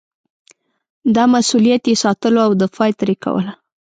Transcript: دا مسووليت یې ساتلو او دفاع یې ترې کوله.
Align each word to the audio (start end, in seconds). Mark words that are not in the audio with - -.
دا 1.15 1.23
مسووليت 1.33 1.83
یې 1.89 1.95
ساتلو 2.03 2.39
او 2.47 2.51
دفاع 2.61 2.87
یې 2.89 2.97
ترې 2.99 3.15
کوله. 3.23 3.53